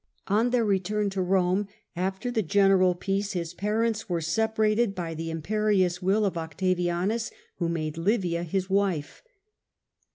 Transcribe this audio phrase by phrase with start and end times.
[0.27, 2.47] On their return to Rome after the Tibcnus.
[2.47, 8.41] general peace his parents were separated by the imperious will of Octavianus, who made Livia
[8.41, 9.21] his wife.